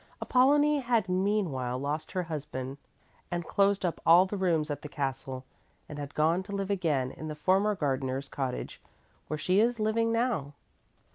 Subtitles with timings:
[0.19, 2.79] Apollonie had meanwhile lost her husband,
[3.31, 5.45] had closed up all the rooms at the castle,
[5.87, 8.81] and had gone to live again in the former gardener's cottage,
[9.27, 10.53] where she is living now.